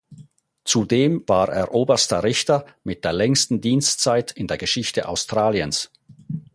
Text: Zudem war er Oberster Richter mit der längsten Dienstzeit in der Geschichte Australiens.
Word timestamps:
Zudem 0.65 1.25
war 1.27 1.49
er 1.49 1.75
Oberster 1.75 2.23
Richter 2.23 2.65
mit 2.83 3.05
der 3.05 3.13
längsten 3.13 3.61
Dienstzeit 3.61 4.31
in 4.31 4.47
der 4.47 4.57
Geschichte 4.57 5.07
Australiens. 5.07 5.91